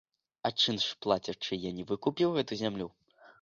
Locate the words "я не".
1.67-1.85